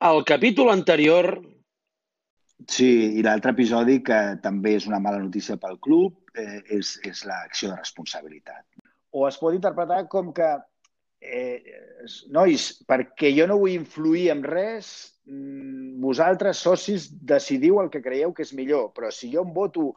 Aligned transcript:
Al 0.00 0.24
capítol 0.24 0.70
anterior... 0.72 1.42
Sí, 2.68 3.18
i 3.18 3.22
l'altre 3.24 3.52
episodi, 3.52 3.98
que 4.04 4.16
també 4.40 4.74
és 4.78 4.86
una 4.88 5.00
mala 5.00 5.18
notícia 5.20 5.58
pel 5.60 5.76
club, 5.80 6.30
eh, 6.36 6.60
és, 6.76 6.94
és 7.08 7.20
l'acció 7.28 7.68
de 7.68 7.76
responsabilitat. 7.76 8.64
O 9.12 9.26
es 9.28 9.36
pot 9.40 9.56
interpretar 9.56 10.02
com 10.12 10.30
que, 10.36 10.48
eh, 11.20 11.76
nois, 12.32 12.66
perquè 12.88 13.32
jo 13.36 13.48
no 13.48 13.58
vull 13.60 13.76
influir 13.76 14.30
en 14.32 14.40
res, 14.44 14.90
mm, 15.28 16.00
vosaltres, 16.00 16.64
socis, 16.64 17.10
decidiu 17.34 17.82
el 17.84 17.92
que 17.92 18.04
creieu 18.04 18.32
que 18.32 18.48
és 18.48 18.56
millor, 18.56 18.92
però 18.96 19.12
si 19.12 19.28
jo 19.32 19.44
em 19.44 19.52
voto 19.52 19.90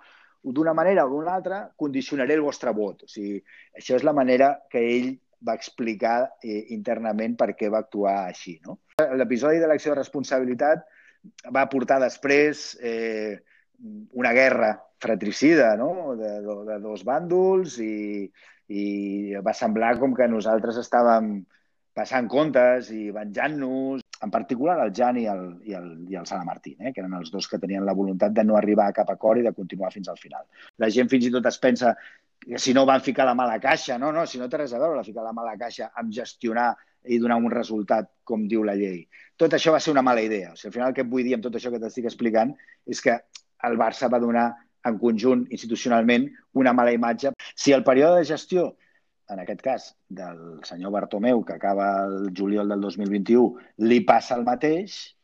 d'una 0.44 0.76
manera 0.76 1.08
o 1.08 1.14
d'una 1.16 1.36
altra, 1.40 1.66
condicionaré 1.80 2.36
el 2.36 2.44
vostre 2.44 2.76
vot. 2.76 3.08
O 3.08 3.08
sigui, 3.08 3.40
això 3.72 3.96
és 3.96 4.04
la 4.04 4.16
manera 4.16 4.58
que 4.70 4.84
ell 4.84 5.14
va 5.48 5.56
explicar 5.60 6.18
eh, 6.42 6.64
internament 6.76 7.38
per 7.40 7.52
què 7.60 7.70
va 7.72 7.84
actuar 7.84 8.16
així. 8.28 8.58
No? 8.66 8.80
L'episodi 9.20 9.62
de 9.62 9.70
l'acció 9.70 9.94
de 9.94 10.00
responsabilitat 10.02 10.86
va 11.56 11.68
portar 11.72 12.00
després 12.04 12.74
eh, 12.82 13.40
una 14.14 14.34
guerra 14.36 14.74
fratricida 15.04 15.74
no? 15.80 16.16
de, 16.20 16.36
de, 16.46 16.58
de 16.70 16.80
dos 16.84 17.04
bàndols 17.08 17.80
i, 17.84 18.30
i 18.72 18.86
va 19.44 19.56
semblar 19.58 19.98
com 20.00 20.16
que 20.16 20.30
nosaltres 20.32 20.80
estàvem 20.80 21.36
passant 21.94 22.28
comptes 22.30 22.90
i 22.94 23.12
venjant-nos, 23.14 24.02
en 24.26 24.32
particular 24.34 24.80
el 24.82 24.94
Jan 24.98 25.20
i 25.20 25.28
el, 25.30 25.44
i 25.68 25.76
el, 25.78 25.90
i 26.10 26.18
el 26.18 26.26
Sala 26.26 26.48
Martín, 26.48 26.80
eh, 26.80 26.94
que 26.94 27.04
eren 27.04 27.14
els 27.20 27.30
dos 27.32 27.48
que 27.50 27.60
tenien 27.62 27.86
la 27.86 27.96
voluntat 27.98 28.34
de 28.34 28.46
no 28.48 28.58
arribar 28.58 28.88
a 28.90 28.96
cap 28.96 29.12
acord 29.14 29.40
i 29.42 29.46
de 29.46 29.54
continuar 29.54 29.92
fins 29.94 30.10
al 30.10 30.18
final. 30.18 30.48
La 30.82 30.90
gent 30.96 31.12
fins 31.12 31.28
i 31.28 31.34
tot 31.34 31.46
es 31.52 31.60
pensa 31.62 31.94
si 32.58 32.74
no 32.74 32.86
van 32.86 33.02
ficar 33.02 33.26
la 33.26 33.36
mala 33.36 33.60
caixa, 33.60 33.98
no, 33.98 34.12
no, 34.12 34.26
si 34.28 34.40
no 34.40 34.50
té 34.50 34.60
res 34.60 34.74
a 34.74 34.82
veure 34.82 34.98
la 34.98 35.06
ficar 35.06 35.24
la 35.24 35.34
mala 35.36 35.56
caixa 35.60 35.92
amb 36.00 36.12
gestionar 36.12 36.74
i 37.04 37.20
donar 37.20 37.38
un 37.40 37.52
resultat 37.52 38.10
com 38.24 38.48
diu 38.48 38.64
la 38.64 38.76
llei. 38.80 39.04
Tot 39.40 39.56
això 39.56 39.74
va 39.76 39.80
ser 39.84 39.92
una 39.92 40.04
mala 40.06 40.24
idea. 40.24 40.54
O 40.54 40.58
sigui, 40.58 40.70
al 40.70 40.76
final 40.78 40.92
el 40.92 40.98
que 40.98 41.08
vull 41.08 41.26
dir 41.28 41.36
amb 41.38 41.46
tot 41.46 41.56
això 41.60 41.72
que 41.72 41.82
t'estic 41.82 42.08
explicant 42.10 42.54
és 42.88 43.02
que 43.04 43.18
el 43.68 43.80
Barça 43.80 44.10
va 44.12 44.22
donar 44.24 44.52
en 44.88 45.00
conjunt, 45.00 45.46
institucionalment, 45.56 46.28
una 46.60 46.74
mala 46.76 46.94
imatge. 46.96 47.32
Si 47.56 47.72
el 47.72 47.84
període 47.88 48.20
de 48.20 48.28
gestió, 48.28 48.74
en 49.32 49.40
aquest 49.40 49.62
cas, 49.64 49.90
del 50.10 50.60
senyor 50.68 50.92
Bartomeu, 50.92 51.44
que 51.48 51.56
acaba 51.56 52.06
el 52.06 52.32
juliol 52.36 52.70
del 52.70 52.82
2021, 52.84 53.54
li 53.88 54.02
passa 54.04 54.36
el 54.36 54.44
mateix, 54.44 55.16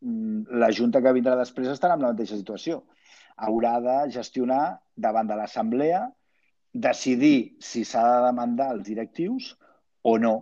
mm, 0.00 0.60
la 0.62 0.70
Junta 0.70 1.02
que 1.02 1.12
vindrà 1.12 1.34
després 1.36 1.68
estarà 1.68 1.94
en 1.98 2.06
la 2.06 2.12
mateixa 2.12 2.38
situació. 2.38 2.84
Haurà 3.36 3.80
de 3.82 3.96
gestionar 4.14 4.78
davant 4.94 5.26
de 5.26 5.34
l'Assemblea 5.34 6.04
decidir 6.74 7.56
si 7.62 7.84
s'ha 7.86 8.02
de 8.02 8.22
demandar 8.26 8.72
els 8.74 8.82
directius 8.86 9.52
o 10.02 10.18
no. 10.18 10.34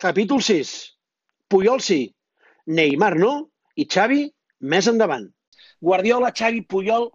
Capítol 0.00 0.42
6. 0.42 0.70
Puyol 1.48 1.80
sí, 1.80 2.00
Neymar 2.66 3.14
no 3.20 3.34
i 3.76 3.86
Xavi 3.88 4.24
més 4.72 4.88
endavant. 4.88 5.28
Guardiola, 5.84 6.32
Xavi, 6.32 6.64
Puyol, 6.68 7.06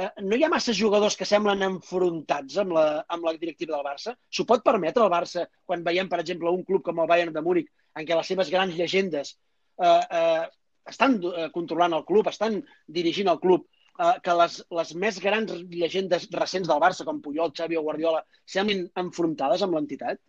eh, 0.00 0.10
no 0.24 0.36
hi 0.36 0.44
ha 0.44 0.50
massa 0.52 0.74
jugadors 0.76 1.16
que 1.20 1.28
semblen 1.28 1.62
enfrontats 1.64 2.58
amb 2.60 2.74
la, 2.76 2.86
amb 3.08 3.28
la 3.28 3.34
directiva 3.36 3.76
del 3.76 3.86
Barça? 3.86 4.16
S'ho 4.28 4.48
pot 4.48 4.64
permetre 4.64 5.04
el 5.04 5.12
Barça 5.12 5.46
quan 5.64 5.84
veiem, 5.84 6.08
per 6.08 6.20
exemple, 6.24 6.52
un 6.52 6.64
club 6.64 6.84
com 6.84 7.00
el 7.00 7.10
Bayern 7.10 7.32
de 7.36 7.44
Múnich, 7.44 7.70
en 7.96 8.08
què 8.08 8.16
les 8.16 8.32
seves 8.32 8.52
grans 8.52 8.76
llegendes 8.76 9.36
eh, 9.80 10.00
eh, 10.20 10.44
estan 10.90 11.18
eh, 11.22 11.48
controlant 11.54 11.96
el 11.96 12.04
club, 12.08 12.28
estan 12.28 12.60
dirigint 12.98 13.30
el 13.32 13.40
club, 13.40 13.66
eh, 13.98 14.14
que 14.24 14.36
les, 14.40 14.60
les 14.78 14.94
més 15.00 15.20
grans 15.22 15.56
llegendes 15.70 16.28
recents 16.34 16.70
del 16.70 16.82
Barça, 16.82 17.06
com 17.08 17.22
Puyol, 17.24 17.54
Xavi 17.56 17.80
o 17.80 17.84
Guardiola, 17.86 18.24
semblin 18.56 18.86
enfrontades 19.04 19.64
amb 19.64 19.78
l'entitat? 19.78 20.20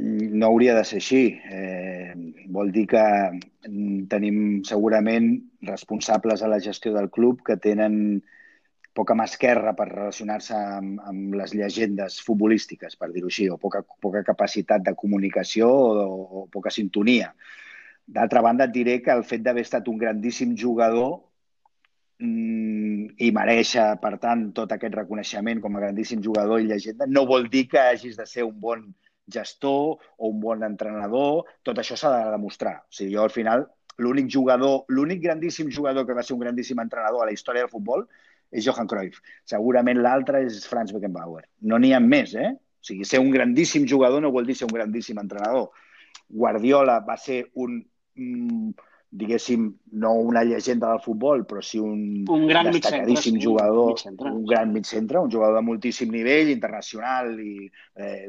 No 0.00 0.48
hauria 0.48 0.74
de 0.78 0.84
ser 0.88 1.00
així. 1.00 1.24
Eh, 1.52 2.12
vol 2.48 2.70
dir 2.72 2.86
que 2.88 3.04
tenim 4.08 4.60
segurament 4.64 5.34
responsables 5.68 6.40
a 6.40 6.48
la 6.48 6.60
gestió 6.64 6.94
del 6.94 7.10
club 7.12 7.42
que 7.44 7.58
tenen 7.60 8.22
poca 8.96 9.14
mà 9.14 9.26
esquerra 9.28 9.74
per 9.78 9.86
relacionar-se 9.90 10.56
amb, 10.56 11.02
amb 11.06 11.36
les 11.38 11.52
llegendes 11.54 12.18
futbolístiques, 12.26 12.96
per 12.98 13.10
dir-ho 13.12 13.30
així, 13.30 13.46
o 13.52 13.58
poca, 13.60 13.84
poca 14.02 14.24
capacitat 14.26 14.82
de 14.86 14.96
comunicació 14.98 15.68
o, 15.70 16.16
o 16.40 16.46
poca 16.50 16.72
sintonia. 16.74 17.30
D'altra 18.10 18.42
banda, 18.42 18.66
et 18.66 18.74
diré 18.74 19.00
que 19.04 19.12
el 19.14 19.22
fet 19.26 19.42
d'haver 19.44 19.62
estat 19.66 19.88
un 19.88 19.98
grandíssim 19.98 20.56
jugador 20.58 21.12
mmm, 22.18 23.14
i 23.22 23.30
mereixer, 23.36 23.86
per 24.02 24.16
tant, 24.22 24.48
tot 24.56 24.72
aquest 24.74 24.96
reconeixement 24.98 25.60
com 25.62 25.76
a 25.76 25.84
grandíssim 25.84 26.22
jugador 26.24 26.60
i 26.60 26.66
llegenda, 26.70 27.06
no 27.06 27.26
vol 27.28 27.46
dir 27.52 27.68
que 27.70 27.78
hagis 27.82 28.16
de 28.18 28.26
ser 28.26 28.46
un 28.46 28.56
bon 28.60 28.88
gestor 29.30 30.00
o 30.16 30.28
un 30.28 30.40
bon 30.40 30.64
entrenador. 30.66 31.44
Tot 31.62 31.78
això 31.78 31.96
s'ha 31.96 32.10
de 32.16 32.32
demostrar. 32.32 32.80
O 32.82 32.96
sigui, 32.96 33.14
jo, 33.14 33.22
al 33.22 33.34
final, 33.34 33.68
l'únic 34.02 34.30
jugador, 34.32 34.82
l'únic 34.88 35.22
grandíssim 35.22 35.70
jugador 35.70 36.06
que 36.06 36.16
va 36.16 36.24
ser 36.26 36.34
un 36.34 36.42
grandíssim 36.42 36.80
entrenador 36.82 37.22
a 37.22 37.30
la 37.30 37.36
història 37.36 37.64
del 37.64 37.72
futbol 37.72 38.06
és 38.50 38.66
Johan 38.66 38.88
Cruyff. 38.90 39.20
Segurament 39.46 40.00
l'altre 40.02 40.42
és 40.46 40.64
Franz 40.66 40.90
Beckenbauer. 40.96 41.44
No 41.70 41.78
n'hi 41.78 41.92
ha 41.94 42.02
més, 42.02 42.34
eh? 42.34 42.50
O 42.56 42.90
sigui, 42.90 43.06
ser 43.06 43.20
un 43.22 43.30
grandíssim 43.30 43.86
jugador 43.86 44.24
no 44.24 44.32
vol 44.34 44.48
dir 44.48 44.56
ser 44.58 44.66
un 44.66 44.74
grandíssim 44.74 45.20
entrenador. 45.22 45.70
Guardiola 46.30 46.98
va 47.06 47.16
ser 47.20 47.44
un 47.54 47.78
diguéssim, 49.10 49.74
no 49.92 50.12
una 50.14 50.44
llegenda 50.44 50.88
del 50.92 51.00
futbol, 51.02 51.42
però 51.44 51.60
sí 51.66 51.80
un, 51.82 52.24
un 52.30 52.46
gran 52.46 52.70
destacadíssim 52.70 53.34
mig 53.34 53.44
jugador, 53.44 53.88
mig 53.90 54.02
centre. 54.04 54.30
un 54.30 54.44
gran 54.46 54.72
mig 54.72 54.86
centre, 54.86 55.18
un 55.18 55.30
jugador 55.30 55.56
de 55.58 55.62
moltíssim 55.66 56.12
nivell, 56.14 56.52
internacional 56.52 57.32
i, 57.42 57.66
eh, 57.96 58.28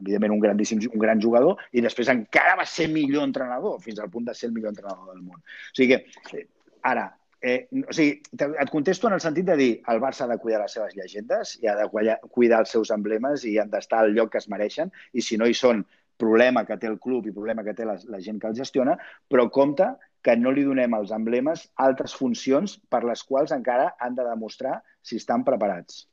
evidentment, 0.00 0.34
un 0.34 0.42
grandíssim 0.42 0.82
un 0.90 0.98
gran 0.98 1.22
jugador, 1.22 1.62
i 1.70 1.84
després 1.84 2.10
encara 2.10 2.56
va 2.58 2.66
ser 2.66 2.88
millor 2.90 3.28
entrenador, 3.28 3.78
fins 3.84 4.02
al 4.02 4.10
punt 4.10 4.26
de 4.26 4.34
ser 4.34 4.50
el 4.50 4.56
millor 4.56 4.74
entrenador 4.74 5.14
del 5.14 5.22
món. 5.22 5.38
O 5.38 5.78
sigui 5.78 5.94
que, 5.94 6.42
ara, 6.90 7.06
eh, 7.40 7.68
o 7.70 7.94
sigui, 7.94 8.18
et 8.48 8.74
contesto 8.74 9.06
en 9.06 9.14
el 9.14 9.22
sentit 9.22 9.46
de 9.46 9.56
dir 9.60 9.70
el 9.86 10.02
Barça 10.02 10.26
ha 10.26 10.32
de 10.32 10.40
cuidar 10.42 10.64
les 10.64 10.74
seves 10.74 10.98
llegendes 10.98 11.54
i 11.62 11.70
ha 11.70 11.76
de 11.78 11.86
cuidar 11.92 12.64
els 12.64 12.74
seus 12.74 12.90
emblemes 12.90 13.46
i 13.46 13.54
han 13.62 13.70
d'estar 13.70 14.02
al 14.02 14.18
lloc 14.18 14.34
que 14.34 14.42
es 14.42 14.50
mereixen 14.50 14.90
i 15.12 15.22
si 15.22 15.38
no 15.38 15.46
hi 15.46 15.54
són 15.54 15.86
problema 16.18 16.64
que 16.66 16.76
té 16.80 16.88
el 16.90 16.98
club 17.00 17.28
i 17.28 17.34
problema 17.34 17.64
que 17.64 17.74
té 17.78 17.86
la, 17.86 17.96
la 18.10 18.20
gent 18.24 18.40
que 18.42 18.50
el 18.50 18.56
gestiona, 18.58 18.96
però 19.30 19.48
compte 19.54 19.88
que 20.22 20.34
no 20.36 20.52
li 20.52 20.64
donem 20.66 20.94
als 20.96 21.12
emblemes 21.14 21.64
altres 21.86 22.14
funcions 22.18 22.76
per 22.90 23.04
les 23.06 23.22
quals 23.24 23.54
encara 23.54 23.92
han 24.02 24.18
de 24.18 24.26
demostrar 24.26 24.80
si 25.02 25.16
estan 25.22 25.46
preparats. 25.46 26.06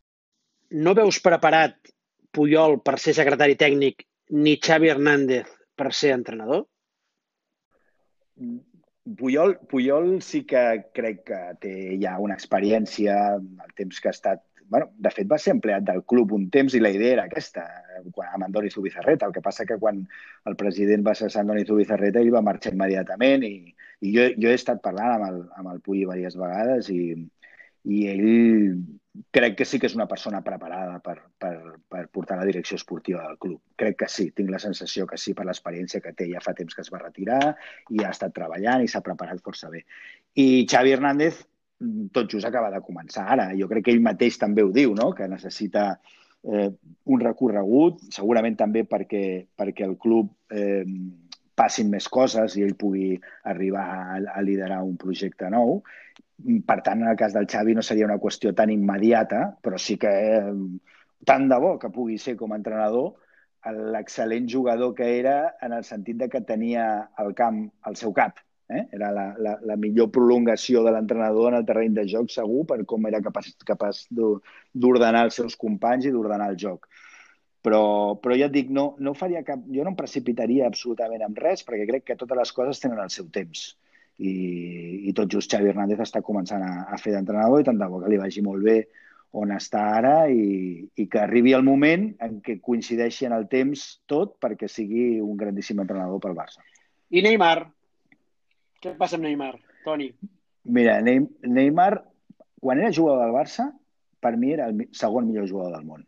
No 0.72 0.96
veus 0.98 1.20
preparat 1.24 1.78
Puyol 2.36 2.80
per 2.84 2.98
ser 3.00 3.16
secretari 3.18 3.56
tècnic 3.60 4.06
ni 4.36 4.58
Xavi 4.62 4.90
Hernández 4.92 5.52
per 5.78 5.92
ser 5.94 6.14
entrenador? 6.16 6.66
Puyol, 9.06 9.56
Puyol 9.70 10.18
sí 10.26 10.44
que 10.50 10.64
crec 10.96 11.22
que 11.30 11.40
té 11.62 11.76
ja 12.02 12.18
una 12.20 12.36
experiència, 12.36 13.16
el 13.38 13.76
temps 13.78 14.02
que 14.02 14.10
ha 14.10 14.16
estat 14.16 14.44
bueno, 14.70 14.90
de 14.98 15.12
fet, 15.14 15.28
va 15.30 15.38
ser 15.42 15.54
empleat 15.56 15.86
del 15.88 16.04
club 16.10 16.34
un 16.38 16.50
temps 16.54 16.74
i 16.74 16.82
la 16.82 16.92
idea 16.94 17.14
era 17.18 17.26
aquesta, 17.30 17.66
quan, 18.12 18.30
amb 18.34 18.48
Andoni 18.48 18.72
Zubizarreta. 18.74 19.28
El 19.28 19.36
que 19.36 19.44
passa 19.46 19.66
que 19.66 19.78
quan 19.82 20.02
el 20.50 20.58
president 20.60 21.06
va 21.06 21.16
cessar 21.18 21.44
Andoni 21.44 21.66
Zubizarreta, 21.68 22.22
ell 22.22 22.34
va 22.34 22.44
marxar 22.46 22.74
immediatament 22.74 23.46
i, 23.48 23.56
i 24.02 24.14
jo, 24.16 24.28
jo 24.42 24.52
he 24.52 24.58
estat 24.58 24.82
parlant 24.86 25.16
amb 25.16 25.30
el, 25.30 25.42
amb 25.62 25.74
el 25.74 25.82
Puy 25.86 26.04
diverses 26.04 26.38
vegades 26.40 26.90
i, 26.94 27.02
i 27.86 28.06
ell 28.12 28.26
crec 29.32 29.56
que 29.60 29.66
sí 29.66 29.80
que 29.80 29.88
és 29.88 29.96
una 29.96 30.08
persona 30.12 30.42
preparada 30.44 30.98
per, 31.04 31.16
per, 31.40 31.56
per 31.88 32.04
portar 32.12 32.38
la 32.40 32.48
direcció 32.48 32.76
esportiva 32.80 33.24
del 33.24 33.38
club. 33.40 33.62
Crec 33.80 34.00
que 34.02 34.10
sí, 34.12 34.30
tinc 34.36 34.52
la 34.52 34.60
sensació 34.60 35.06
que 35.08 35.20
sí 35.22 35.34
per 35.38 35.46
l'experiència 35.48 36.02
que 36.04 36.14
té. 36.18 36.28
Ja 36.34 36.44
fa 36.44 36.56
temps 36.58 36.76
que 36.76 36.84
es 36.84 36.92
va 36.92 37.04
retirar 37.04 37.42
i 37.96 38.04
ha 38.04 38.12
estat 38.12 38.36
treballant 38.36 38.84
i 38.84 38.92
s'ha 38.92 39.04
preparat 39.06 39.44
força 39.46 39.72
bé. 39.72 39.86
I 40.36 40.66
Xavi 40.68 40.96
Hernández 40.98 41.46
tot 42.12 42.32
just 42.32 42.48
acaba 42.48 42.72
de 42.72 42.82
començar 42.84 43.26
ara. 43.36 43.50
Jo 43.58 43.68
crec 43.72 43.88
que 43.88 43.94
ell 43.96 44.04
mateix 44.04 44.40
també 44.42 44.64
ho 44.64 44.72
diu, 44.76 44.96
no? 44.96 45.12
que 45.16 45.28
necessita 45.28 45.88
eh, 46.44 46.70
un 47.06 47.22
recorregut, 47.22 48.02
segurament 48.16 48.58
també 48.60 48.86
perquè, 48.88 49.26
perquè 49.58 49.86
el 49.88 49.98
club 49.98 50.32
eh, 50.52 50.86
passin 51.56 51.92
més 51.92 52.08
coses 52.12 52.56
i 52.56 52.64
ell 52.66 52.76
pugui 52.80 53.14
arribar 53.52 53.86
a, 53.92 54.18
a 54.40 54.42
liderar 54.44 54.82
un 54.84 54.96
projecte 55.02 55.50
nou. 55.52 55.82
Per 56.36 56.80
tant, 56.84 57.02
en 57.02 57.12
el 57.12 57.20
cas 57.20 57.36
del 57.36 57.48
Xavi 57.48 57.76
no 57.76 57.84
seria 57.84 58.08
una 58.08 58.20
qüestió 58.20 58.52
tan 58.56 58.72
immediata, 58.72 59.54
però 59.64 59.80
sí 59.80 59.96
que 60.00 60.12
eh, 60.40 60.56
tant 61.26 61.48
de 61.52 61.60
bo 61.60 61.78
que 61.80 61.92
pugui 61.92 62.20
ser 62.22 62.36
com 62.40 62.54
a 62.54 62.60
entrenador 62.60 63.16
l'excel·lent 63.66 64.46
jugador 64.52 64.92
que 64.94 65.08
era 65.18 65.56
en 65.66 65.74
el 65.74 65.84
sentit 65.88 66.20
de 66.20 66.28
que 66.30 66.44
tenia 66.46 67.10
el 67.18 67.34
camp 67.34 67.64
al 67.90 67.96
seu 67.98 68.14
cap 68.14 68.45
Eh? 68.68 68.88
Era 68.98 69.12
la, 69.14 69.26
la, 69.38 69.56
la 69.62 69.76
millor 69.78 70.10
prolongació 70.14 70.82
de 70.86 70.94
l'entrenador 70.96 71.52
en 71.52 71.60
el 71.60 71.66
terreny 71.68 71.94
de 71.94 72.08
joc, 72.10 72.32
segur, 72.34 72.64
per 72.70 72.80
com 72.90 73.06
era 73.06 73.22
capaç, 73.22 73.52
capaç 73.68 74.06
d'ordenar 74.10 75.28
els 75.28 75.38
seus 75.38 75.58
companys 75.60 76.08
i 76.08 76.14
d'ordenar 76.14 76.50
el 76.54 76.58
joc. 76.62 76.90
Però, 77.66 78.18
però 78.22 78.38
ja 78.38 78.50
et 78.50 78.54
dic, 78.54 78.70
no, 78.74 78.92
no 79.02 79.16
faria 79.18 79.44
cap... 79.46 79.62
Jo 79.74 79.86
no 79.86 79.94
em 79.94 79.98
precipitaria 79.98 80.68
absolutament 80.70 81.24
amb 81.26 81.38
res, 81.42 81.66
perquè 81.66 81.88
crec 81.90 82.06
que 82.10 82.18
totes 82.20 82.38
les 82.42 82.54
coses 82.58 82.82
tenen 82.82 83.02
el 83.02 83.14
seu 83.14 83.30
temps. 83.34 83.72
I, 84.18 84.34
i 85.10 85.14
tot 85.14 85.34
just 85.34 85.52
Xavi 85.52 85.70
Hernández 85.70 86.02
està 86.06 86.22
començant 86.26 86.62
a, 86.64 86.74
a 86.88 87.00
fer 87.02 87.14
d'entrenador 87.14 87.62
i 87.62 87.66
tant 87.68 87.82
de 87.82 87.90
bo 87.92 88.00
que 88.02 88.12
li 88.14 88.22
vagi 88.22 88.46
molt 88.46 88.64
bé 88.64 88.78
on 89.36 89.52
està 89.52 89.82
ara 89.98 90.14
i, 90.32 90.86
i 90.96 91.06
que 91.12 91.20
arribi 91.20 91.52
el 91.58 91.66
moment 91.68 92.08
en 92.24 92.38
què 92.44 92.56
coincideixi 92.64 93.28
en 93.28 93.36
el 93.36 93.50
temps 93.52 93.84
tot 94.08 94.38
perquè 94.40 94.70
sigui 94.72 95.20
un 95.20 95.36
grandíssim 95.38 95.82
entrenador 95.84 96.22
pel 96.24 96.38
Barça. 96.38 96.64
I 97.12 97.26
Neymar? 97.26 97.68
Què 98.86 98.94
passa 99.00 99.18
amb 99.18 99.26
Neymar, 99.26 99.56
Toni? 99.82 100.12
Mira, 100.78 101.00
Neymar, 101.02 101.92
quan 102.62 102.82
era 102.82 102.94
jugador 102.94 103.24
del 103.24 103.34
Barça, 103.34 103.72
per 104.22 104.36
mi 104.38 104.52
era 104.54 104.68
el 104.70 104.84
segon 104.94 105.26
millor 105.26 105.48
jugador 105.50 105.74
del 105.74 105.88
món. 105.88 106.04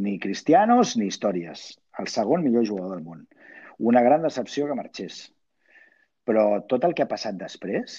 Ni 0.00 0.14
Cristianos 0.22 0.94
ni 0.96 1.10
històries. 1.10 1.66
El 2.00 2.08
segon 2.12 2.42
millor 2.44 2.64
jugador 2.68 2.96
del 2.96 3.04
món. 3.04 3.26
Una 3.78 4.00
gran 4.06 4.24
decepció 4.24 4.66
que 4.68 4.78
marxés. 4.78 5.20
Però 6.24 6.46
tot 6.72 6.88
el 6.88 6.96
que 6.96 7.04
ha 7.04 7.10
passat 7.10 7.36
després, 7.36 7.98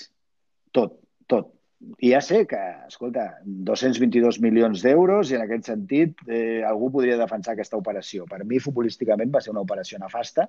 tot, 0.73 0.97
tot, 1.29 1.53
i 1.99 2.11
ja 2.11 2.19
sé 2.23 2.41
que, 2.49 2.59
escolta, 2.87 3.25
222 3.45 4.39
milions 4.43 4.81
d'euros 4.83 5.31
i 5.31 5.37
en 5.37 5.43
aquest 5.45 5.69
sentit 5.69 6.21
eh, 6.27 6.63
algú 6.67 6.89
podria 6.93 7.17
defensar 7.19 7.53
aquesta 7.53 7.77
operació. 7.79 8.25
Per 8.29 8.41
mi, 8.43 8.59
futbolísticament, 8.63 9.31
va 9.33 9.41
ser 9.43 9.53
una 9.53 9.63
operació 9.65 9.99
nefasta 10.01 10.47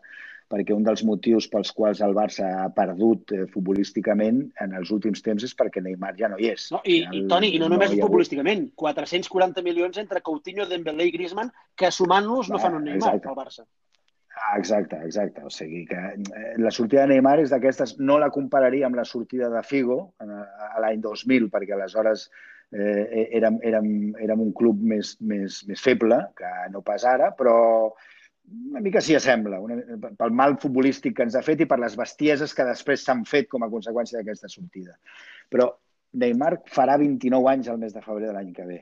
perquè 0.52 0.74
un 0.74 0.84
dels 0.86 1.02
motius 1.06 1.48
pels 1.52 1.72
quals 1.76 2.02
el 2.06 2.14
Barça 2.16 2.48
ha 2.62 2.66
perdut 2.74 3.34
eh, 3.36 3.44
futbolísticament 3.52 4.42
en 4.64 4.76
els 4.80 4.92
últims 4.94 5.24
temps 5.26 5.46
és 5.46 5.56
perquè 5.58 5.82
Neymar 5.84 6.14
ja 6.18 6.30
no 6.32 6.40
hi 6.40 6.52
és. 6.54 6.68
No, 6.74 6.82
i, 6.84 7.00
i, 7.04 7.24
Toni, 7.30 7.52
i 7.56 7.62
no 7.62 7.70
només 7.72 7.94
no 7.94 8.06
futbolísticament, 8.06 8.68
440 8.78 9.66
milions 9.66 9.98
entre 10.02 10.22
Coutinho, 10.26 10.68
Dembélé 10.70 11.10
i 11.10 11.16
Griezmann, 11.18 11.52
que 11.76 11.92
sumant-los 11.92 12.52
no 12.52 12.62
fan 12.62 12.80
un 12.80 12.88
Neymar 12.90 13.18
al 13.18 13.38
Barça. 13.38 13.66
Ah, 14.36 14.58
exacte, 14.58 14.96
exacte. 15.02 15.42
O 15.44 15.50
sigui 15.50 15.86
que 15.88 15.96
eh, 15.96 16.54
la 16.60 16.70
sortida 16.70 17.06
de 17.06 17.14
Neymar 17.14 17.38
és 17.40 17.52
d'aquestes... 17.52 17.96
No 17.98 18.18
la 18.20 18.28
compararia 18.34 18.84
amb 18.88 18.98
la 18.98 19.06
sortida 19.08 19.48
de 19.48 19.62
Figo 19.64 19.96
a, 20.20 20.26
l'any 20.84 21.00
2000, 21.04 21.48
perquè 21.52 21.72
aleshores 21.72 22.26
eh, 22.70 23.30
érem, 23.38 23.56
érem, 23.64 23.88
érem 24.20 24.42
un 24.44 24.52
club 24.56 24.82
més, 24.92 25.14
més, 25.20 25.62
més 25.68 25.80
feble 25.80 26.20
que 26.36 26.52
no 26.74 26.84
pas 26.84 27.06
ara, 27.08 27.30
però 27.38 27.56
una 28.46 28.82
mica 28.84 29.00
s'hi 29.02 29.16
assembla, 29.16 29.58
una, 29.62 29.78
pel 30.20 30.36
mal 30.36 30.58
futbolístic 30.62 31.16
que 31.16 31.24
ens 31.26 31.34
ha 31.34 31.42
fet 31.46 31.64
i 31.64 31.68
per 31.70 31.80
les 31.82 31.96
bestieses 31.98 32.52
que 32.54 32.68
després 32.68 33.02
s'han 33.06 33.24
fet 33.26 33.48
com 33.50 33.64
a 33.64 33.70
conseqüència 33.72 34.20
d'aquesta 34.20 34.52
sortida. 34.52 34.98
Però 35.50 35.70
Neymar 36.20 36.58
farà 36.72 36.98
29 37.00 37.50
anys 37.54 37.72
el 37.72 37.80
mes 37.80 37.96
de 37.96 38.04
febrer 38.04 38.28
de 38.28 38.36
l'any 38.36 38.52
que 38.54 38.68
ve. 38.68 38.78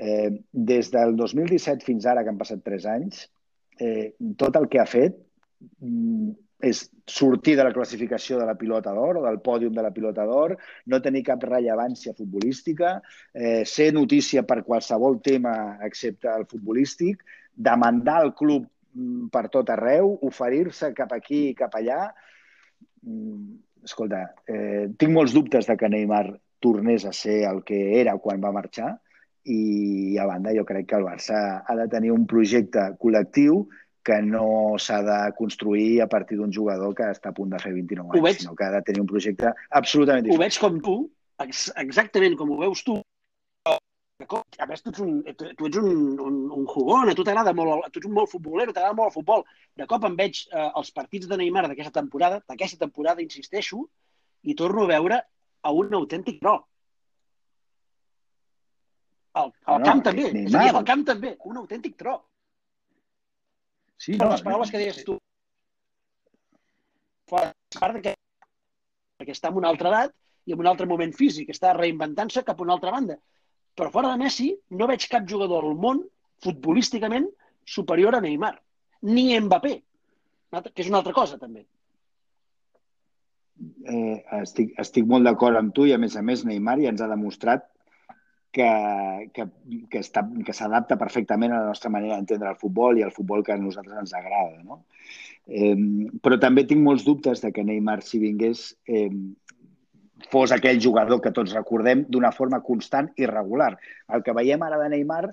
Eh, 0.00 0.32
des 0.72 0.90
del 0.90 1.14
2017 1.20 1.84
fins 1.86 2.08
ara, 2.08 2.24
que 2.24 2.32
han 2.32 2.40
passat 2.40 2.64
3 2.64 2.88
anys, 2.96 3.28
eh, 3.80 4.14
tot 4.38 4.56
el 4.56 4.68
que 4.68 4.80
ha 4.80 4.86
fet 4.88 5.16
mm, 5.80 6.32
és 6.62 6.84
sortir 7.10 7.56
de 7.58 7.64
la 7.66 7.72
classificació 7.74 8.38
de 8.38 8.46
la 8.46 8.54
pilota 8.58 8.92
d'or 8.94 9.18
o 9.18 9.24
del 9.24 9.40
pòdium 9.42 9.74
de 9.74 9.82
la 9.82 9.90
pilota 9.94 10.24
d'or, 10.28 10.54
no 10.86 11.00
tenir 11.02 11.24
cap 11.26 11.42
rellevància 11.42 12.14
futbolística, 12.14 13.00
eh, 13.34 13.64
ser 13.66 13.90
notícia 13.92 14.44
per 14.46 14.62
qualsevol 14.62 15.18
tema 15.22 15.78
excepte 15.82 16.30
el 16.30 16.46
futbolístic, 16.46 17.24
demandar 17.52 18.20
el 18.28 18.32
club 18.38 18.68
mm, 18.94 19.26
per 19.34 19.48
tot 19.50 19.74
arreu, 19.74 20.14
oferir-se 20.22 20.92
cap 20.94 21.12
aquí 21.18 21.48
i 21.50 21.58
cap 21.58 21.74
allà. 21.80 22.06
Mm, 23.02 23.58
escolta, 23.82 24.22
eh, 24.46 24.86
tinc 24.96 25.10
molts 25.10 25.34
dubtes 25.34 25.66
de 25.66 25.76
que 25.76 25.90
Neymar 25.90 26.28
tornés 26.62 27.04
a 27.04 27.12
ser 27.12 27.42
el 27.48 27.64
que 27.66 27.80
era 27.98 28.14
quan 28.22 28.40
va 28.40 28.54
marxar, 28.54 28.94
i 29.44 30.18
a 30.22 30.26
banda 30.26 30.52
jo 30.54 30.64
crec 30.64 30.88
que 30.90 30.98
el 30.98 31.06
Barça 31.06 31.38
ha 31.66 31.76
de 31.78 31.88
tenir 31.90 32.12
un 32.14 32.26
projecte 32.30 32.92
col·lectiu 33.02 33.64
que 34.02 34.18
no 34.22 34.78
s'ha 34.82 35.00
de 35.06 35.18
construir 35.38 36.02
a 36.02 36.08
partir 36.10 36.38
d'un 36.38 36.52
jugador 36.52 36.94
que 36.98 37.06
està 37.14 37.30
a 37.30 37.36
punt 37.36 37.50
de 37.54 37.60
fer 37.62 37.72
29 37.74 38.10
anys, 38.10 38.24
veig... 38.26 38.40
sinó 38.42 38.54
que 38.58 38.66
ha 38.66 38.74
de 38.74 38.82
tenir 38.86 39.02
un 39.02 39.10
projecte 39.10 39.52
absolutament 39.70 40.26
diferent. 40.26 40.40
Ho 40.40 40.42
veig 40.42 40.58
com 40.62 40.78
tu, 40.82 40.96
ex 41.44 41.68
exactament 41.82 42.36
com 42.38 42.50
ho 42.50 42.60
veus 42.64 42.82
tu. 42.86 42.98
A 44.22 44.66
més, 44.70 44.82
tu 44.82 44.92
ets 44.92 45.00
un, 45.02 45.14
tu 45.34 45.66
ets 45.66 45.78
un, 45.80 45.88
un, 46.22 46.34
un 46.54 46.66
jugón, 46.70 47.10
a 47.10 47.14
tu 47.18 47.24
t'agrada 47.26 47.54
molt, 47.58 47.88
tu 47.90 47.98
ets 47.98 48.06
un 48.06 48.14
molt 48.14 48.30
futbolero, 48.30 48.74
t'agrada 48.74 48.94
molt 48.94 49.10
el 49.10 49.16
futbol. 49.16 49.42
De 49.78 49.86
cop 49.90 50.04
em 50.06 50.14
veig 50.18 50.44
eh, 50.44 50.68
els 50.78 50.92
partits 50.94 51.26
de 51.30 51.38
Neymar 51.40 51.64
d'aquesta 51.66 51.94
temporada, 51.96 52.38
d'aquesta 52.46 52.78
temporada, 52.84 53.24
insisteixo, 53.24 53.82
i 54.46 54.54
torno 54.58 54.84
a 54.84 54.92
veure 54.92 55.18
a 55.62 55.72
un 55.74 55.98
autèntic 55.98 56.38
pro. 56.42 56.60
El, 59.40 59.48
el 59.48 59.78
no, 59.80 59.86
camp 59.86 60.00
no, 60.00 60.06
també. 60.10 60.28
És 60.28 60.54
a 60.54 60.64
dir, 60.66 60.72
el 60.76 60.88
camp 60.88 61.04
també. 61.08 61.34
Un 61.48 61.60
autèntic 61.62 61.96
tro. 62.00 62.18
Sí, 63.96 64.16
no, 64.18 64.28
les 64.32 64.42
paraules 64.44 64.72
que 64.72 64.80
deies 64.82 65.04
tu. 65.06 65.16
A 67.32 67.46
part 67.78 68.02
que 68.04 68.12
perquè 69.22 69.36
està 69.36 69.52
en 69.52 69.60
una 69.60 69.70
altra 69.70 69.92
edat 69.92 70.14
i 70.50 70.56
en 70.56 70.60
un 70.60 70.68
altre 70.68 70.88
moment 70.90 71.12
físic, 71.14 71.52
està 71.54 71.70
reinventant-se 71.76 72.42
cap 72.44 72.58
a 72.58 72.64
una 72.66 72.74
altra 72.76 72.90
banda. 72.94 73.16
Però 73.78 73.88
fora 73.94 74.10
de 74.10 74.20
Messi, 74.20 74.50
no 74.76 74.88
veig 74.90 75.06
cap 75.08 75.28
jugador 75.30 75.64
al 75.64 75.78
món, 75.78 76.02
futbolísticament, 76.42 77.28
superior 77.64 78.18
a 78.18 78.20
Neymar. 78.20 78.56
Ni 79.08 79.30
Mbappé, 79.40 79.76
que 80.50 80.82
és 80.82 80.90
una 80.90 81.00
altra 81.00 81.14
cosa, 81.16 81.38
també. 81.38 81.64
Eh, 83.86 84.18
estic, 84.42 84.74
estic 84.82 85.06
molt 85.06 85.24
d'acord 85.28 85.56
amb 85.56 85.72
tu 85.74 85.86
i, 85.86 85.94
a 85.94 86.00
més 86.02 86.18
a 86.18 86.24
més, 86.26 86.42
Neymar 86.44 86.80
ja 86.82 86.90
ens 86.90 87.00
ha 87.00 87.10
demostrat 87.10 87.68
que, 88.52 88.68
que, 89.32 89.46
que, 89.90 90.00
està, 90.00 90.22
que 90.46 90.54
s'adapta 90.54 90.98
perfectament 91.00 91.54
a 91.54 91.62
la 91.62 91.72
nostra 91.72 91.90
manera 91.90 92.18
d'entendre 92.18 92.52
el 92.52 92.60
futbol 92.60 92.98
i 93.00 93.06
el 93.06 93.14
futbol 93.14 93.42
que 93.44 93.54
a 93.54 93.60
nosaltres 93.60 93.98
ens 94.04 94.12
agrada. 94.18 94.60
No? 94.62 94.82
Eh, 95.48 95.74
però 96.22 96.38
també 96.40 96.66
tinc 96.68 96.84
molts 96.84 97.06
dubtes 97.08 97.40
de 97.42 97.50
que 97.54 97.64
Neymar, 97.64 98.02
si 98.04 98.20
vingués, 98.22 98.66
eh, 98.86 99.08
fos 100.30 100.52
aquell 100.54 100.78
jugador 100.80 101.22
que 101.24 101.32
tots 101.34 101.54
recordem 101.56 102.04
d'una 102.12 102.30
forma 102.36 102.60
constant 102.62 103.08
i 103.16 103.26
regular. 103.26 103.72
El 104.12 104.22
que 104.22 104.36
veiem 104.36 104.62
ara 104.62 104.78
de 104.78 104.92
Neymar, 104.92 105.24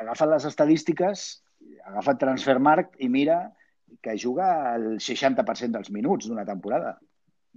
agafa 0.00 0.30
les 0.30 0.46
estadístiques, 0.48 1.26
agafa 1.84 2.16
Transfermarkt 2.20 2.96
i 3.02 3.10
mira 3.10 3.42
que 4.04 4.14
juga 4.20 4.76
el 4.76 4.98
60% 5.02 5.74
dels 5.74 5.90
minuts 5.90 6.28
d'una 6.28 6.46
temporada. 6.46 6.94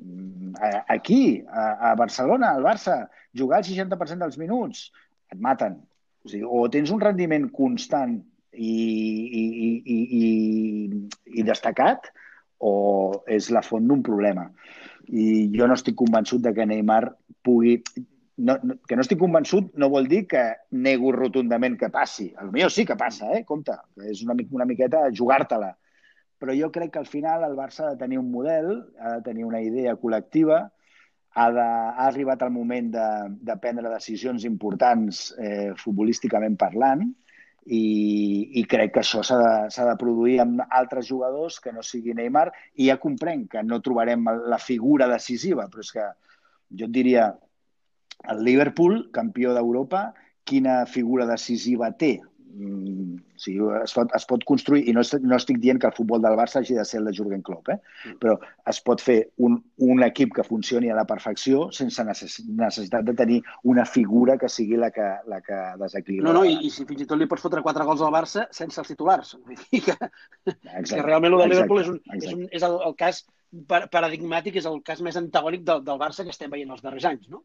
Mm, 0.01 0.55
aquí, 0.89 1.43
a, 1.47 1.91
a 1.91 1.95
Barcelona, 1.95 2.55
al 2.55 2.65
Barça, 2.65 3.03
jugar 3.37 3.61
el 3.61 3.69
60% 3.69 4.25
dels 4.25 4.39
minuts, 4.41 4.89
et 5.31 5.39
maten. 5.39 5.79
O, 6.21 6.29
sigui, 6.29 6.45
o 6.45 6.67
tens 6.73 6.91
un 6.93 7.01
rendiment 7.01 7.47
constant 7.55 8.19
i, 8.51 8.71
i, 9.41 9.43
i, 9.81 9.97
i, 10.19 10.23
i 11.39 11.45
destacat 11.47 12.11
o 12.61 12.73
és 13.31 13.49
la 13.55 13.63
font 13.65 13.87
d'un 13.89 14.03
problema. 14.05 14.45
I 15.09 15.49
jo 15.55 15.67
no 15.67 15.77
estic 15.77 15.97
convençut 15.97 16.43
de 16.45 16.53
que 16.55 16.67
Neymar 16.67 17.03
pugui... 17.43 17.79
No, 18.41 18.55
no, 18.65 18.77
que 18.87 18.95
no 18.97 19.03
estic 19.03 19.19
convençut 19.21 19.73
no 19.77 19.89
vol 19.93 20.07
dir 20.09 20.23
que 20.29 20.41
nego 20.73 21.11
rotundament 21.13 21.75
que 21.77 21.91
passi. 21.93 22.31
A 22.37 22.45
lo 22.45 22.53
millor 22.53 22.71
sí 22.73 22.87
que 22.89 22.97
passa, 22.97 23.27
eh? 23.35 23.43
Compte, 23.45 23.75
és 24.09 24.23
una, 24.25 24.33
una 24.57 24.65
miqueta 24.65 25.03
jugar-te-la. 25.13 25.75
Però 26.41 26.55
jo 26.57 26.71
crec 26.73 26.95
que 26.95 27.01
al 27.03 27.09
final 27.09 27.43
el 27.45 27.53
Barça 27.57 27.85
ha 27.85 27.91
de 27.93 27.99
tenir 28.01 28.17
un 28.17 28.31
model, 28.33 28.71
ha 28.97 29.19
de 29.19 29.25
tenir 29.27 29.45
una 29.45 29.61
idea 29.61 29.93
col·lectiva, 29.99 30.63
ha, 31.33 31.47
de, 31.51 31.63
ha 31.63 32.07
arribat 32.07 32.41
el 32.43 32.51
moment 32.51 32.91
de, 32.93 33.07
de 33.39 33.55
prendre 33.63 33.91
decisions 33.91 34.45
importants 34.47 35.29
eh, 35.39 35.71
futbolísticament 35.79 36.57
parlant 36.59 37.05
i, 37.65 37.83
i 38.57 38.63
crec 38.65 38.95
que 38.95 39.03
això 39.03 39.21
s'ha 39.23 39.37
de, 39.37 39.85
de 39.91 39.95
produir 40.01 40.39
amb 40.43 40.63
altres 40.67 41.07
jugadors 41.07 41.59
que 41.61 41.71
no 41.75 41.85
sigui 41.85 42.15
Neymar 42.17 42.49
i 42.75 42.89
ja 42.89 42.97
comprenc 42.99 43.51
que 43.53 43.63
no 43.63 43.81
trobarem 43.85 44.25
la 44.49 44.59
figura 44.59 45.07
decisiva, 45.11 45.69
però 45.69 45.85
és 45.85 45.93
que 45.95 46.09
jo 46.79 46.89
et 46.89 46.95
diria 46.95 47.29
el 48.31 48.43
Liverpool, 48.45 49.07
campió 49.13 49.53
d'Europa, 49.53 50.11
quina 50.45 50.83
figura 50.89 51.25
decisiva 51.29 51.91
té? 51.97 52.19
O 53.41 53.43
sigui, 53.43 53.69
es, 53.81 53.93
pot, 53.97 54.11
es 54.13 54.25
pot 54.29 54.43
construir, 54.45 54.83
i 54.85 54.93
no, 54.93 55.01
no 55.25 55.37
estic 55.39 55.57
dient 55.63 55.79
que 55.81 55.87
el 55.89 55.95
futbol 55.97 56.21
del 56.21 56.35
Barça 56.37 56.59
hagi 56.59 56.75
de 56.77 56.83
ser 56.85 56.99
el 56.99 57.07
de 57.09 57.13
Jurgen 57.17 57.41
Klopp, 57.41 57.71
eh? 57.73 57.77
Mm. 58.05 58.19
però 58.21 58.35
es 58.69 58.79
pot 58.85 59.01
fer 59.01 59.15
un, 59.41 59.55
un 59.81 60.03
equip 60.05 60.35
que 60.35 60.45
funcioni 60.45 60.91
a 60.93 60.97
la 60.99 61.07
perfecció 61.09 61.63
sense 61.73 62.05
necessitat 62.05 63.07
de 63.07 63.15
tenir 63.17 63.39
una 63.73 63.87
figura 63.89 64.37
que 64.37 64.49
sigui 64.49 64.77
la 64.77 64.91
que, 64.93 65.07
la 65.31 65.41
que 65.41 65.57
desequilibra. 65.81 66.27
No, 66.29 66.35
no, 66.37 66.45
i, 66.45 66.59
i 66.67 66.69
si 66.69 66.85
fins 66.85 67.01
i 67.01 67.09
tot 67.09 67.17
li 67.17 67.29
pots 67.31 67.41
fotre 67.47 67.63
quatre 67.65 67.87
gols 67.87 68.03
al 68.05 68.13
Barça 68.13 68.45
sense 68.53 68.77
els 68.83 68.93
titulars. 68.93 69.33
Vull 69.41 69.57
dir 69.57 69.81
que, 69.87 69.97
exacte, 70.45 70.91
que 70.93 71.07
realment 71.07 71.33
el 71.33 71.41
de 71.41 71.49
Liverpool 71.55 71.81
és, 71.81 71.89
un, 71.95 71.97
és, 72.19 72.27
un, 72.35 72.45
és 72.61 72.67
el, 72.67 72.77
el 72.91 72.93
cas 72.99 73.23
paradigmàtic, 73.71 74.61
és 74.61 74.69
el 74.69 74.77
cas 74.85 75.01
més 75.01 75.17
antagònic 75.17 75.65
del, 75.65 75.81
del 75.87 75.99
Barça 76.05 76.27
que 76.27 76.35
estem 76.35 76.53
veient 76.53 76.77
els 76.77 76.85
darrers 76.85 77.09
anys, 77.09 77.25
no? 77.33 77.41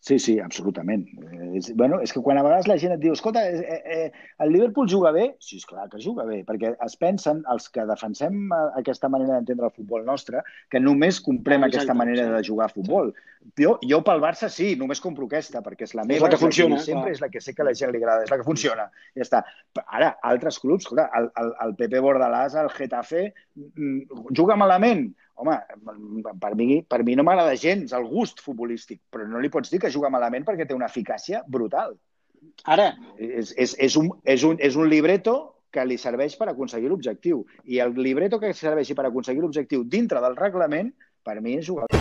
Sí, 0.00 0.18
sí, 0.22 0.38
absolutament. 0.38 1.06
Eh, 1.26 1.58
és, 1.58 1.72
bueno, 1.74 1.98
és 2.04 2.12
que 2.14 2.22
quan 2.22 2.38
a 2.38 2.44
vegades 2.46 2.68
la 2.70 2.76
gent 2.78 2.94
et 2.94 3.00
diu 3.02 3.16
escolta, 3.16 3.42
eh, 3.50 3.78
eh, 3.96 4.26
el 4.44 4.52
Liverpool 4.54 4.86
juga 4.90 5.10
bé? 5.14 5.24
Sí, 5.42 5.58
és 5.58 5.66
clar 5.66 5.88
que 5.90 5.98
juga 6.02 6.26
bé, 6.28 6.44
perquè 6.46 6.70
es 6.86 6.94
pensen, 7.00 7.42
els 7.50 7.66
que 7.74 7.86
defensem 7.88 8.52
eh, 8.54 8.60
aquesta 8.78 9.10
manera 9.10 9.34
d'entendre 9.34 9.66
el 9.66 9.74
futbol 9.74 10.06
nostre, 10.06 10.44
que 10.70 10.80
només 10.80 11.18
comprem 11.24 11.66
exacte, 11.66 11.82
aquesta 11.82 11.98
manera 11.98 12.28
de 12.36 12.44
jugar 12.46 12.68
a 12.68 12.74
futbol. 12.74 13.10
Jo, 13.58 13.76
jo 13.86 14.00
pel 14.06 14.20
Barça 14.22 14.48
sí, 14.52 14.72
només 14.78 15.00
compro 15.02 15.28
aquesta, 15.28 15.62
perquè 15.64 15.86
és 15.86 15.94
la 15.94 16.04
meva, 16.04 16.18
és 16.18 16.24
la 16.26 16.30
que 16.32 16.40
funciona. 16.40 16.80
sempre 16.82 17.12
clar. 17.12 17.14
és 17.14 17.22
la 17.22 17.28
que 17.32 17.40
sé 17.40 17.54
que 17.54 17.62
a 17.62 17.68
la 17.68 17.74
gent 17.78 17.92
li 17.94 18.00
agrada, 18.02 18.26
és 18.26 18.32
la 18.32 18.38
que 18.40 18.46
funciona. 18.46 18.88
Ja 19.16 19.24
està. 19.24 19.44
Ara, 19.86 20.16
altres 20.30 20.58
clubs, 20.62 20.84
escolta, 20.84 21.08
el, 21.18 21.30
el, 21.42 21.54
el 21.66 21.74
Pepe 21.78 22.02
Bordalàs, 22.04 22.58
el 22.58 22.70
Getafe, 22.74 23.30
mm, 23.54 24.28
juga 24.36 24.58
malament? 24.58 25.08
home, 25.38 25.54
per 26.42 26.54
mi, 26.58 26.80
per 26.82 27.04
mi 27.06 27.14
no 27.14 27.22
m'agrada 27.22 27.54
gens 27.54 27.92
el 27.94 28.08
gust 28.10 28.42
futbolístic, 28.42 28.98
però 29.12 29.26
no 29.30 29.38
li 29.38 29.50
pots 29.54 29.70
dir 29.70 29.78
que 29.78 29.92
juga 29.94 30.10
malament 30.10 30.42
perquè 30.46 30.66
té 30.66 30.74
una 30.74 30.88
eficàcia 30.90 31.44
brutal. 31.46 31.94
Ara... 32.66 32.90
És, 33.18 33.54
és, 33.54 33.76
és, 33.78 33.96
un, 34.00 34.10
és, 34.24 34.42
un, 34.46 34.58
és 34.58 34.78
un 34.78 34.90
libreto 34.90 35.36
que 35.70 35.84
li 35.86 35.98
serveix 36.00 36.34
per 36.40 36.50
aconseguir 36.50 36.90
l'objectiu. 36.90 37.44
I 37.68 37.82
el 37.84 37.94
libreto 38.00 38.40
que 38.42 38.54
serveixi 38.56 38.98
per 38.98 39.06
aconseguir 39.08 39.44
l'objectiu 39.44 39.84
dintre 39.84 40.22
del 40.24 40.36
reglament, 40.38 40.94
per 41.22 41.40
mi 41.44 41.58
és 41.60 41.66
jugar. 41.68 41.97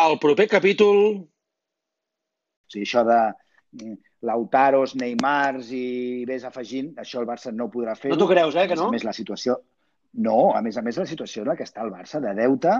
El 0.00 0.18
proper 0.22 0.48
capítol... 0.48 1.00
O 1.20 2.72
sigui, 2.72 2.86
això 2.86 3.02
de 3.06 3.18
mm, 3.76 3.96
Lautaros, 4.28 4.94
Neymars 5.00 5.72
i 5.74 6.24
vés 6.28 6.44
afegint, 6.46 6.92
això 7.02 7.20
el 7.22 7.28
Barça 7.28 7.52
no 7.52 7.70
podrà 7.72 7.96
fer. 7.98 8.12
No 8.12 8.18
t'ho 8.20 8.28
creus, 8.30 8.56
eh, 8.56 8.68
que 8.70 8.78
no? 8.78 8.88
A 8.88 8.94
més, 8.94 9.06
la 9.06 9.16
situació, 9.16 9.56
no, 10.26 10.52
a 10.54 10.60
més 10.62 10.78
a 10.78 10.84
més, 10.86 11.00
la 11.00 11.08
situació 11.10 11.42
en 11.42 11.50
la 11.50 11.56
que 11.58 11.66
està 11.66 11.82
el 11.82 11.90
Barça 11.94 12.20
de 12.22 12.34
deute 12.38 12.76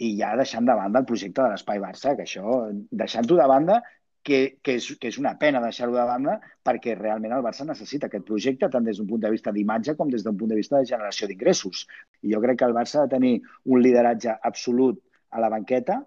i 0.00 0.12
ja 0.18 0.34
deixant 0.36 0.68
de 0.68 0.76
banda 0.76 1.00
el 1.02 1.08
projecte 1.08 1.42
de 1.42 1.54
l'Espai 1.54 1.80
Barça, 1.80 2.14
que 2.18 2.26
això, 2.28 2.60
deixant-ho 3.02 3.40
de 3.40 3.48
banda, 3.48 3.80
que, 4.24 4.40
que, 4.62 4.76
és, 4.76 4.86
que 5.00 5.08
és 5.08 5.18
una 5.20 5.32
pena 5.40 5.62
deixar-ho 5.64 5.94
de 5.94 6.04
banda 6.04 6.36
perquè 6.66 6.94
realment 6.96 7.32
el 7.32 7.44
Barça 7.44 7.64
necessita 7.68 8.08
aquest 8.10 8.26
projecte 8.28 8.68
tant 8.72 8.84
des 8.84 9.00
d'un 9.00 9.08
punt 9.08 9.22
de 9.22 9.30
vista 9.32 9.52
d'imatge 9.52 9.96
com 9.96 10.12
des 10.12 10.24
d'un 10.24 10.36
punt 10.36 10.52
de 10.52 10.58
vista 10.58 10.78
de 10.78 10.88
generació 10.90 11.28
d'ingressos. 11.28 11.86
I 12.24 12.34
jo 12.34 12.40
crec 12.44 12.60
que 12.60 12.68
el 12.68 12.76
Barça 12.76 13.00
ha 13.00 13.06
de 13.08 13.14
tenir 13.16 13.34
un 13.64 13.80
lideratge 13.80 14.36
absolut 14.50 15.00
a 15.30 15.40
la 15.40 15.48
banqueta, 15.52 16.02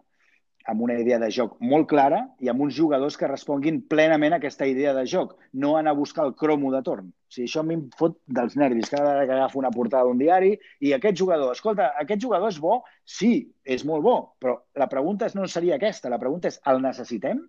amb 0.65 0.81
una 0.81 0.95
idea 0.99 1.19
de 1.19 1.29
joc 1.31 1.55
molt 1.59 1.87
clara 1.91 2.21
i 2.39 2.49
amb 2.51 2.61
uns 2.63 2.75
jugadors 2.75 3.17
que 3.19 3.27
responguin 3.27 3.81
plenament 3.91 4.35
a 4.35 4.39
aquesta 4.39 4.67
idea 4.69 4.93
de 4.95 5.03
joc, 5.09 5.35
no 5.53 5.75
anar 5.77 5.91
a 5.91 5.99
buscar 5.99 6.25
el 6.25 6.35
cromo 6.39 6.71
de 6.71 6.81
torn. 6.85 7.09
O 7.09 7.33
sigui, 7.33 7.47
això 7.49 7.63
a 7.63 7.67
mi 7.67 7.75
em 7.79 7.87
fot 7.99 8.15
dels 8.37 8.55
nervis 8.59 8.91
cada 8.93 9.09
vegada 9.09 9.25
que 9.27 9.35
agafo 9.39 9.59
una 9.59 9.73
portada 9.73 10.07
d'un 10.07 10.21
diari 10.21 10.53
i 10.79 10.93
aquest 10.95 11.19
jugador, 11.19 11.51
escolta, 11.57 11.89
aquest 11.99 12.21
jugador 12.23 12.53
és 12.53 12.61
bo? 12.63 12.79
Sí, 13.03 13.33
és 13.65 13.83
molt 13.89 14.05
bo, 14.05 14.15
però 14.39 14.59
la 14.79 14.87
pregunta 14.91 15.27
no 15.35 15.49
seria 15.51 15.75
aquesta, 15.75 16.11
la 16.13 16.21
pregunta 16.21 16.51
és, 16.51 16.61
el 16.71 16.79
necessitem? 16.83 17.43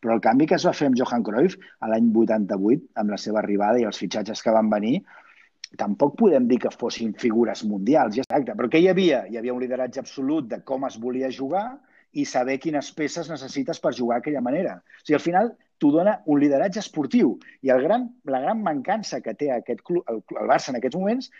Però 0.00 0.16
el 0.16 0.22
canvi 0.24 0.48
que 0.48 0.56
es 0.56 0.64
va 0.66 0.74
fer 0.76 0.88
amb 0.90 0.96
Johan 0.98 1.24
Cruyff 1.26 1.60
a 1.80 1.90
l'any 1.92 2.08
88, 2.12 2.88
amb 3.00 3.12
la 3.12 3.20
seva 3.20 3.40
arribada 3.42 3.80
i 3.80 3.86
els 3.88 4.00
fitxatges 4.00 4.42
que 4.42 4.54
van 4.54 4.70
venir, 4.72 5.00
tampoc 5.76 6.16
podem 6.20 6.46
dir 6.48 6.58
que 6.62 6.72
fossin 6.72 7.12
figures 7.20 7.64
mundials, 7.68 8.16
ja 8.16 8.24
exacte, 8.24 8.54
però 8.56 8.70
què 8.70 8.80
hi 8.80 8.88
havia? 8.88 9.24
Hi 9.28 9.38
havia 9.40 9.54
un 9.54 9.60
lideratge 9.60 10.00
absolut 10.00 10.48
de 10.48 10.60
com 10.64 10.86
es 10.88 10.98
volia 11.02 11.30
jugar, 11.32 11.66
i 12.12 12.24
saber 12.24 12.58
quines 12.62 12.90
peces 12.96 13.30
necessites 13.32 13.80
per 13.82 13.94
jugar 13.94 14.20
d'aquella 14.20 14.44
manera. 14.44 14.78
O 14.80 15.04
sigui, 15.04 15.16
al 15.18 15.24
final 15.24 15.50
t'ho 15.78 15.90
dona 15.92 16.20
un 16.26 16.40
lideratge 16.40 16.80
esportiu. 16.80 17.36
I 17.62 17.72
el 17.74 17.82
gran, 17.84 18.08
la 18.24 18.40
gran 18.44 18.62
mancança 18.64 19.20
que 19.24 19.34
té 19.34 19.50
aquest 19.52 19.82
club, 19.84 20.04
el, 20.12 20.22
el 20.40 20.48
Barça 20.50 20.72
en 20.72 20.80
aquests 20.80 20.96
moments, 20.96 21.30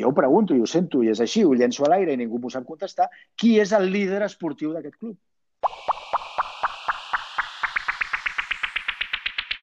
jo 0.00 0.10
ho 0.10 0.14
pregunto 0.14 0.54
i 0.54 0.60
ho 0.60 0.68
sento 0.68 1.02
i 1.02 1.10
és 1.10 1.22
així, 1.24 1.44
ho 1.44 1.56
llenço 1.56 1.86
a 1.86 1.90
l'aire 1.92 2.14
i 2.14 2.20
ningú 2.20 2.38
m'ho 2.38 2.52
sap 2.52 2.68
contestar, 2.68 3.08
qui 3.36 3.56
és 3.60 3.72
el 3.76 3.88
líder 3.90 4.22
esportiu 4.26 4.74
d'aquest 4.76 5.00
club? 5.00 5.16